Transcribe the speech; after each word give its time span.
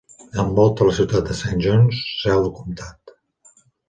Envolta 0.43 0.85
la 0.87 0.95
ciutat 0.99 1.27
de 1.27 1.35
Saint 1.39 1.61
Johns, 1.65 1.99
seu 2.21 2.39
del 2.45 2.49
comtat. 2.61 3.15